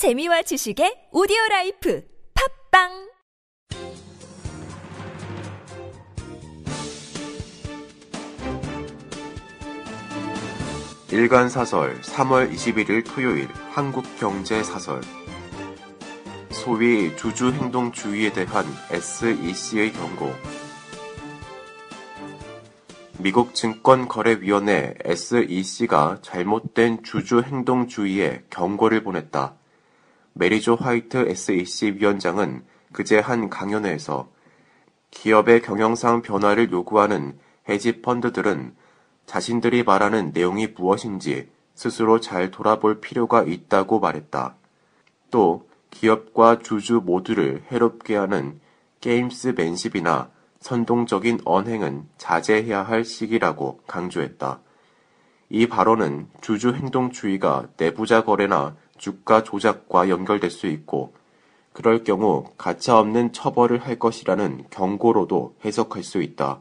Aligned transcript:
재미와 0.00 0.40
지식의 0.40 1.08
오디오 1.12 1.36
라이프 1.50 2.02
팟빵! 2.70 3.10
일간 11.12 11.50
사설 11.50 12.00
3월 12.00 12.50
21일 12.50 13.04
토요일 13.04 13.46
한국경제 13.72 14.62
사설. 14.62 15.02
소위 16.50 17.14
주주 17.18 17.52
행동주의에 17.52 18.32
대한 18.32 18.64
SEC의 18.90 19.92
경고. 19.92 20.32
미국 23.18 23.54
증권거래위원회 23.54 24.94
SEC가 25.04 26.20
잘못된 26.22 27.02
주주 27.02 27.42
행동주의에 27.42 28.44
경고를 28.48 29.04
보냈다. 29.04 29.60
메리조 30.34 30.76
화이트 30.76 31.28
SEC 31.28 31.96
위원장은 31.98 32.64
그제 32.92 33.18
한 33.18 33.50
강연회에서 33.50 34.28
기업의 35.10 35.62
경영상 35.62 36.22
변화를 36.22 36.70
요구하는 36.70 37.38
헤지 37.68 38.00
펀드들은 38.00 38.74
자신들이 39.26 39.82
말하는 39.82 40.32
내용이 40.32 40.68
무엇인지 40.68 41.50
스스로 41.74 42.20
잘 42.20 42.50
돌아볼 42.50 43.00
필요가 43.00 43.42
있다고 43.42 44.00
말했다. 44.00 44.56
또 45.30 45.68
기업과 45.90 46.58
주주 46.58 47.02
모두를 47.04 47.62
해롭게 47.70 48.16
하는 48.16 48.60
게임스맨십이나 49.00 50.30
선동적인 50.60 51.40
언행은 51.44 52.06
자제해야 52.18 52.82
할 52.82 53.04
시기라고 53.04 53.80
강조했다. 53.86 54.60
이 55.48 55.66
발언은 55.66 56.28
주주 56.40 56.74
행동주의가 56.74 57.68
내부자 57.76 58.24
거래나 58.24 58.76
주가 59.00 59.42
조작과 59.42 60.10
연결될 60.10 60.50
수 60.50 60.66
있고 60.66 61.14
그럴 61.72 62.04
경우 62.04 62.44
가차없는 62.58 63.32
처벌을 63.32 63.78
할 63.78 63.98
것이라는 63.98 64.66
경고로도 64.68 65.56
해석할 65.64 66.02
수 66.02 66.20
있다. 66.20 66.60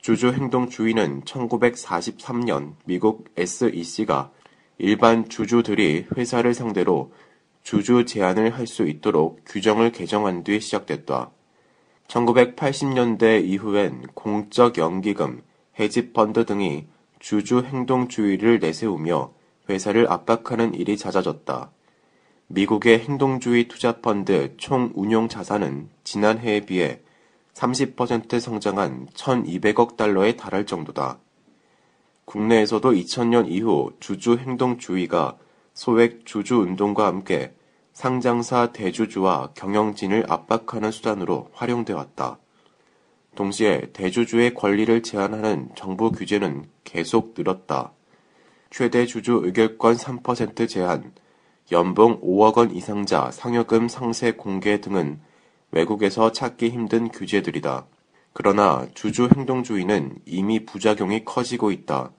주주 0.00 0.32
행동 0.32 0.68
주의는 0.68 1.22
1943년 1.22 2.74
미국 2.84 3.30
SEC가 3.36 4.30
일반 4.76 5.28
주주들이 5.28 6.08
회사를 6.16 6.52
상대로 6.52 7.12
주주 7.62 8.04
제한을 8.04 8.50
할 8.50 8.66
수 8.66 8.86
있도록 8.86 9.40
규정을 9.46 9.92
개정한 9.92 10.44
뒤 10.44 10.60
시작됐다. 10.60 11.30
1980년대 12.08 13.42
이후엔 13.42 14.02
공적 14.12 14.76
연기금, 14.76 15.42
해지펀드 15.80 16.44
등이 16.44 16.88
주주 17.20 17.60
행동 17.60 18.08
주의를 18.08 18.58
내세우며 18.58 19.32
회사를 19.72 20.10
압박하는 20.10 20.74
일이 20.74 20.96
잦아졌다. 20.96 21.70
미국의 22.48 23.00
행동주의 23.00 23.66
투자 23.68 24.00
펀드 24.00 24.54
총 24.58 24.92
운용 24.94 25.28
자산은 25.28 25.88
지난해에 26.04 26.60
비해 26.60 27.00
30% 27.54 28.38
성장한 28.38 29.08
1200억 29.14 29.96
달러에 29.96 30.36
달할 30.36 30.66
정도다. 30.66 31.18
국내에서도 32.24 32.92
2000년 32.92 33.48
이후 33.48 33.92
주주 34.00 34.36
행동주의가 34.36 35.38
소액 35.74 36.26
주주 36.26 36.56
운동과 36.56 37.06
함께 37.06 37.54
상장사 37.92 38.72
대주주와 38.72 39.50
경영진을 39.54 40.26
압박하는 40.28 40.90
수단으로 40.90 41.50
활용돼 41.52 41.92
왔다. 41.92 42.38
동시에 43.34 43.92
대주주의 43.92 44.52
권리를 44.54 45.02
제한하는 45.02 45.70
정부 45.74 46.12
규제는 46.12 46.66
계속 46.84 47.34
늘었다. 47.36 47.92
최대 48.72 49.04
주주 49.04 49.42
의결권 49.44 49.96
3% 49.96 50.66
제한, 50.66 51.12
연봉 51.72 52.18
5억 52.22 52.56
원 52.56 52.74
이상자 52.74 53.30
상여금 53.30 53.86
상세 53.86 54.32
공개 54.32 54.80
등은 54.80 55.20
외국에서 55.72 56.32
찾기 56.32 56.70
힘든 56.70 57.10
규제들이다. 57.10 57.84
그러나 58.32 58.86
주주 58.94 59.28
행동주의는 59.36 60.20
이미 60.24 60.64
부작용이 60.64 61.26
커지고 61.26 61.70
있다. 61.70 62.12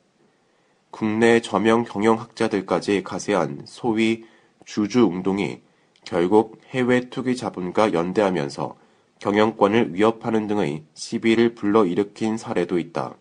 국내 0.92 1.42
저명 1.42 1.86
경영학자들까지 1.86 3.02
가세한 3.02 3.63
소위 3.66 4.25
주주 4.63 5.08
운동이 5.08 5.59
결국 6.06 6.62
해외 6.69 7.09
투기 7.09 7.36
자본과 7.36 7.94
연대하면서 7.94 8.75
경영권을 9.18 9.96
위협하는 9.96 10.46
등의 10.46 10.84
시비를 10.94 11.56
불러일으킨 11.56 12.38
사례도 12.38 12.78
있다. 12.78 13.16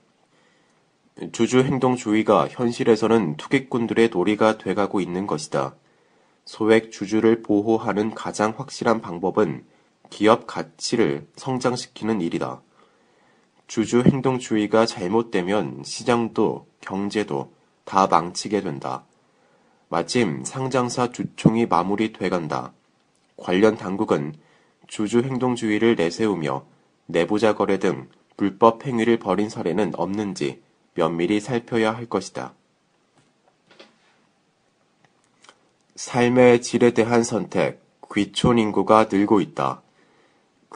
주주 1.32 1.62
행동주의가 1.62 2.48
현실에서는 2.48 3.36
투기꾼들의 3.36 4.10
도리가 4.10 4.58
돼가고 4.58 5.00
있는 5.00 5.26
것이다. 5.26 5.74
소액 6.46 6.90
주주를 6.90 7.42
보호하는 7.42 8.14
가장 8.14 8.54
확실한 8.56 9.00
방법은 9.00 9.64
기업 10.08 10.46
가치를 10.46 11.26
성장시키는 11.36 12.20
일이다. 12.20 12.62
주주 13.66 14.02
행동주의가 14.02 14.86
잘못되면 14.86 15.82
시장도 15.84 16.66
경제도 16.80 17.52
다 17.84 18.06
망치게 18.06 18.62
된다. 18.62 19.04
마침 19.88 20.44
상장사 20.44 21.10
주총이 21.12 21.66
마무리돼 21.66 22.30
간다. 22.30 22.72
관련 23.36 23.76
당국은 23.76 24.34
주주 24.86 25.20
행동주의를 25.20 25.96
내세우며 25.96 26.64
내부자 27.06 27.54
거래 27.54 27.78
등 27.78 28.08
불법 28.36 28.86
행위를 28.86 29.18
벌인 29.18 29.50
사례는 29.50 29.92
없는지 29.96 30.61
면밀히 30.94 31.40
살펴야 31.40 31.94
할 31.94 32.06
것이다. 32.06 32.54
삶의 35.96 36.62
질에 36.62 36.92
대한 36.92 37.22
선택, 37.22 37.82
귀촌 38.12 38.58
인구가 38.58 39.08
늘고 39.10 39.40
있다. 39.40 39.82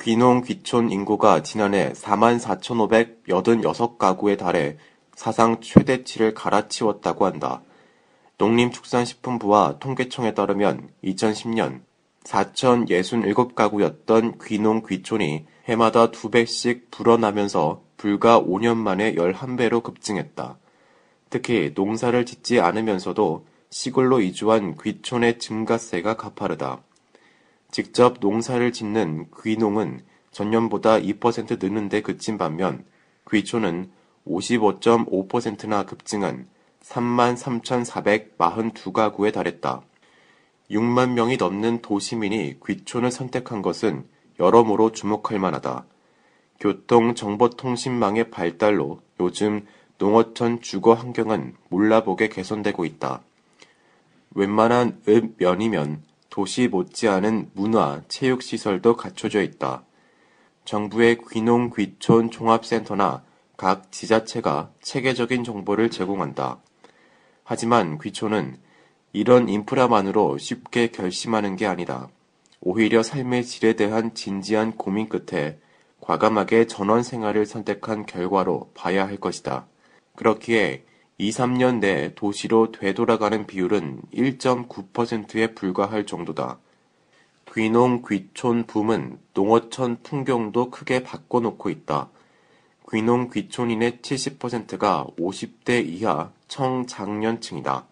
귀농 0.00 0.42
귀촌 0.42 0.90
인구가 0.90 1.42
지난해 1.42 1.92
44,586가구에 1.92 4.38
달해 4.38 4.78
사상 5.14 5.60
최대치를 5.60 6.34
갈아치웠다고 6.34 7.24
한다. 7.24 7.62
농림축산식품부와 8.38 9.78
통계청에 9.78 10.34
따르면 10.34 10.90
2010년 11.02 11.80
4,067가구였던 12.24 14.44
귀농 14.44 14.82
귀촌이 14.86 15.46
해마다 15.68 16.10
두 16.10 16.30
배씩 16.30 16.90
불어나면서 16.90 17.85
불과 18.06 18.40
5년 18.40 18.76
만에 18.76 19.16
11배로 19.16 19.82
급증했다. 19.82 20.56
특히 21.28 21.72
농사를 21.74 22.24
짓지 22.24 22.60
않으면서도 22.60 23.44
시골로 23.68 24.20
이주한 24.20 24.76
귀촌의 24.80 25.40
증가세가 25.40 26.16
가파르다. 26.16 26.84
직접 27.72 28.18
농사를 28.20 28.72
짓는 28.72 29.26
귀농은 29.42 30.02
전년보다 30.30 31.00
2% 31.00 31.60
느는데 31.60 32.00
그친 32.00 32.38
반면 32.38 32.84
귀촌은 33.28 33.90
55.5%나 34.24 35.84
급증한 35.84 36.46
33,442가구에 36.84 39.32
달했다. 39.32 39.82
6만 40.70 41.14
명이 41.14 41.38
넘는 41.38 41.82
도시민이 41.82 42.60
귀촌을 42.64 43.10
선택한 43.10 43.62
것은 43.62 44.06
여러모로 44.38 44.92
주목할 44.92 45.40
만하다. 45.40 45.86
교통정보통신망의 46.60 48.30
발달로 48.30 49.00
요즘 49.20 49.66
농어촌 49.98 50.60
주거 50.60 50.94
환경은 50.94 51.54
몰라보게 51.68 52.28
개선되고 52.28 52.84
있다. 52.84 53.22
웬만한 54.34 55.00
읍 55.08 55.34
면이면 55.38 56.02
도시 56.28 56.68
못지않은 56.68 57.50
문화, 57.54 58.02
체육시설도 58.08 58.96
갖춰져 58.96 59.40
있다. 59.42 59.84
정부의 60.66 61.18
귀농 61.30 61.70
귀촌 61.74 62.30
종합센터나 62.30 63.22
각 63.56 63.90
지자체가 63.90 64.70
체계적인 64.82 65.44
정보를 65.44 65.90
제공한다. 65.90 66.58
하지만 67.44 67.98
귀촌은 67.98 68.58
이런 69.12 69.48
인프라만으로 69.48 70.36
쉽게 70.36 70.88
결심하는 70.88 71.56
게 71.56 71.64
아니다. 71.64 72.10
오히려 72.60 73.02
삶의 73.02 73.44
질에 73.44 73.72
대한 73.74 74.12
진지한 74.12 74.72
고민 74.72 75.08
끝에 75.08 75.58
과감하게 76.00 76.66
전원 76.66 77.02
생활을 77.02 77.46
선택한 77.46 78.06
결과로 78.06 78.70
봐야 78.74 79.06
할 79.06 79.16
것이다. 79.16 79.66
그렇기에 80.14 80.84
2, 81.18 81.30
3년 81.30 81.78
내 81.80 82.14
도시로 82.14 82.72
되돌아가는 82.72 83.46
비율은 83.46 84.02
1.9%에 84.12 85.54
불과할 85.54 86.04
정도다. 86.04 86.58
귀농 87.54 88.02
귀촌 88.06 88.64
붐은 88.64 89.18
농어촌 89.32 90.02
풍경도 90.02 90.70
크게 90.70 91.02
바꿔놓고 91.02 91.70
있다. 91.70 92.10
귀농 92.92 93.30
귀촌인의 93.30 93.98
70%가 94.02 95.06
50대 95.18 95.86
이하 95.86 96.30
청장년층이다. 96.48 97.86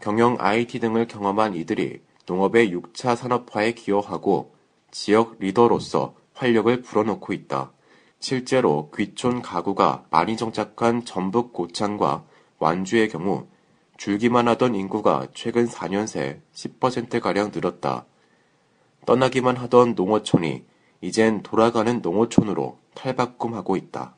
경영 0.00 0.36
IT 0.40 0.80
등을 0.80 1.06
경험한 1.06 1.54
이들이 1.54 2.00
농업의 2.26 2.72
6차 2.74 3.16
산업화에 3.16 3.72
기여하고 3.72 4.54
지역 4.90 5.36
리더로서 5.40 6.14
활력을 6.40 6.80
불어넣고 6.82 7.32
있다. 7.34 7.70
실제로 8.18 8.90
귀촌 8.96 9.42
가구가 9.42 10.06
많이 10.10 10.36
정착한 10.36 11.04
전북 11.04 11.52
고창과 11.52 12.24
완주의 12.58 13.08
경우 13.08 13.46
줄기만 13.98 14.48
하던 14.48 14.74
인구가 14.74 15.26
최근 15.34 15.66
4년 15.66 16.06
새 16.06 16.40
10%가량 16.54 17.50
늘었다. 17.54 18.06
떠나기만 19.06 19.56
하던 19.56 19.94
농어촌이 19.94 20.64
이젠 21.02 21.42
돌아가는 21.42 22.00
농어촌으로 22.00 22.78
탈바꿈하고 22.94 23.76
있다. 23.76 24.14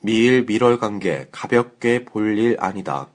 미일 0.00 0.44
밀월 0.44 0.78
관계 0.78 1.28
가볍게 1.32 2.04
볼 2.04 2.38
일 2.38 2.56
아니다. 2.60 3.08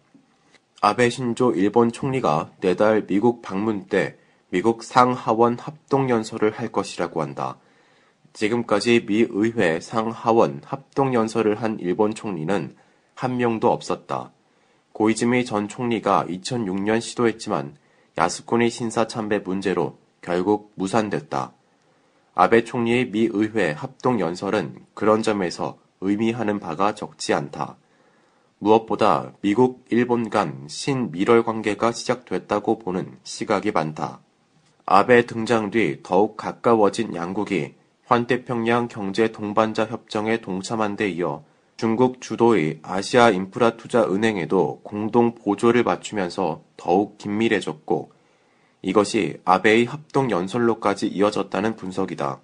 아베 0.81 1.10
신조 1.10 1.54
일본 1.54 1.92
총리가 1.92 2.51
내달 2.60 3.06
미국 3.06 3.42
방문 3.42 3.86
때 3.86 4.18
미국 4.51 4.83
상하원 4.83 5.57
합동연설을 5.57 6.51
할 6.51 6.68
것이라고 6.68 7.21
한다. 7.21 7.57
지금까지 8.33 9.06
미 9.06 9.25
의회 9.30 9.80
상하원 9.80 10.62
합동연설을 10.65 11.62
한 11.62 11.80
일본 11.80 12.13
총리는 12.13 12.75
한 13.15 13.38
명도 13.38 13.71
없었다. 13.71 14.33
고이즈미 14.92 15.45
전 15.45 15.69
총리가 15.69 16.25
2006년 16.27 17.00
시도했지만 17.00 17.77
야스쿠니 18.18 18.69
신사 18.69 19.07
참배 19.07 19.39
문제로 19.39 19.98
결국 20.21 20.74
무산됐다. 20.75 21.53
아베 22.36 22.65
총리의 22.65 23.12
미 23.12 23.30
의회 23.31 23.71
합동연설은 23.71 24.86
그런 24.94 25.24
점에서 25.24 25.77
의미하는 26.01 26.59
바가 26.59 26.94
적지 26.94 27.33
않다. 27.33 27.77
무엇보다 28.59 29.31
미국, 29.39 29.86
일본 29.89 30.30
간 30.30 30.68
신미럴 30.68 31.44
관계가 31.44 31.94
시작됐다고 31.94 32.80
보는 32.80 33.18
시각이 33.24 33.71
많다. 33.71 34.19
아베 34.94 35.26
등장 35.26 35.72
뒤 35.72 36.00
더욱 36.04 36.36
가까워진 36.36 37.16
양국이 37.16 37.76
환태평양 38.08 38.90
경제 38.90 39.32
동반자 39.32 39.86
협정에 39.86 40.42
동참한 40.42 40.98
데 40.98 41.10
이어 41.10 41.46
중국 41.78 42.20
주도의 42.20 42.80
아시아 42.84 43.30
인프라 43.30 43.78
투자 43.78 44.04
은행에도 44.04 44.82
공동 44.84 45.34
보조를 45.34 45.84
맞추면서 45.84 46.64
더욱 46.76 47.18
긴밀해졌고 47.18 48.12
이것이 48.82 49.40
아베의 49.46 49.86
합동 49.86 50.30
연설로까지 50.30 51.08
이어졌다는 51.08 51.78
분석이다. 51.78 52.42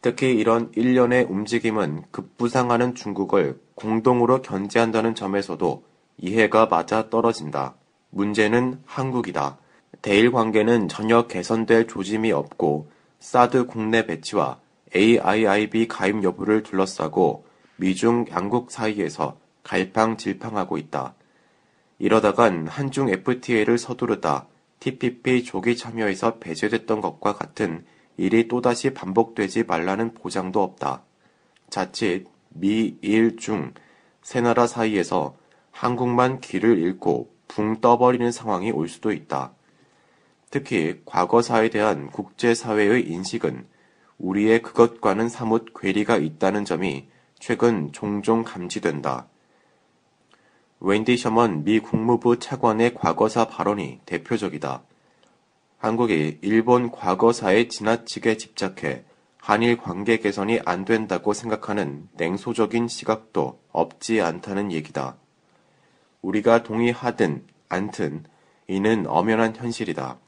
특히 0.00 0.30
이런 0.30 0.72
일련의 0.74 1.24
움직임은 1.24 2.04
급부상하는 2.10 2.94
중국을 2.94 3.60
공동으로 3.74 4.40
견제한다는 4.40 5.14
점에서도 5.14 5.84
이해가 6.16 6.64
맞아 6.64 7.10
떨어진다. 7.10 7.74
문제는 8.08 8.80
한국이다. 8.86 9.58
대일 10.02 10.30
관계는 10.32 10.88
전혀 10.88 11.26
개선될 11.26 11.86
조짐이 11.88 12.32
없고 12.32 12.90
사드 13.18 13.66
국내 13.66 14.06
배치와 14.06 14.60
AIIB 14.94 15.88
가입 15.88 16.22
여부를 16.22 16.62
둘러싸고 16.62 17.44
미중 17.76 18.26
양국 18.30 18.70
사이에서 18.70 19.38
갈팡질팡하고 19.64 20.78
있다. 20.78 21.14
이러다간 21.98 22.68
한중 22.68 23.08
FTA를 23.10 23.76
서두르다 23.76 24.46
TPP 24.80 25.44
조기 25.44 25.76
참여에서 25.76 26.38
배제됐던 26.38 27.00
것과 27.00 27.34
같은 27.34 27.84
일이 28.16 28.48
또다시 28.48 28.94
반복되지 28.94 29.64
말라는 29.64 30.14
보장도 30.14 30.62
없다. 30.62 31.02
자칫 31.68 32.26
미, 32.50 32.96
일, 33.02 33.36
중 33.36 33.72
세 34.28 34.42
나라 34.42 34.66
사이에서 34.66 35.38
한국만 35.70 36.40
길을 36.40 36.78
잃고 36.78 37.32
붕 37.48 37.80
떠버리는 37.80 38.30
상황이 38.30 38.70
올 38.70 38.88
수도 38.88 39.10
있다. 39.10 39.54
특히 40.50 41.00
과거사에 41.04 41.68
대한 41.70 42.10
국제사회의 42.10 43.08
인식은 43.08 43.66
우리의 44.18 44.62
그것과는 44.62 45.28
사뭇 45.28 45.66
괴리가 45.78 46.16
있다는 46.16 46.64
점이 46.64 47.08
최근 47.38 47.92
종종 47.92 48.44
감지된다. 48.44 49.28
웬디 50.80 51.16
셔먼 51.16 51.64
미 51.64 51.80
국무부 51.80 52.38
차관의 52.38 52.94
과거사 52.94 53.48
발언이 53.48 54.00
대표적이다. 54.06 54.82
한국이 55.78 56.38
일본 56.42 56.90
과거사에 56.90 57.68
지나치게 57.68 58.36
집착해 58.36 59.04
한일 59.38 59.76
관계 59.76 60.18
개선이 60.18 60.60
안 60.64 60.84
된다고 60.84 61.32
생각하는 61.32 62.08
냉소적인 62.14 62.88
시각도 62.88 63.60
없지 63.70 64.20
않다는 64.20 64.72
얘기다. 64.72 65.16
우리가 66.22 66.64
동의하든 66.64 67.46
않든 67.68 68.24
이는 68.66 69.06
엄연한 69.06 69.54
현실이다. 69.56 70.18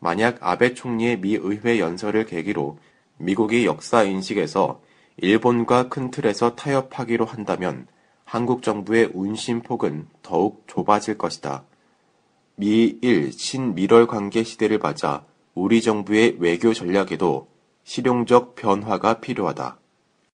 만약 0.00 0.38
아베 0.40 0.74
총리의 0.74 1.20
미 1.20 1.34
의회 1.34 1.78
연설을 1.78 2.26
계기로 2.26 2.78
미국이 3.18 3.66
역사 3.66 4.04
인식에서 4.04 4.80
일본과 5.16 5.88
큰 5.88 6.10
틀에서 6.10 6.54
타협하기로 6.54 7.24
한다면 7.24 7.86
한국 8.24 8.62
정부의 8.62 9.10
운심 9.14 9.62
폭은 9.62 10.06
더욱 10.22 10.62
좁아질 10.66 11.18
것이다. 11.18 11.64
미일 12.54 13.32
신미럴 13.32 14.06
관계 14.06 14.44
시대를 14.44 14.78
맞아 14.78 15.24
우리 15.54 15.80
정부의 15.80 16.36
외교 16.38 16.72
전략에도 16.72 17.48
실용적 17.84 18.54
변화가 18.54 19.20
필요하다. 19.20 19.77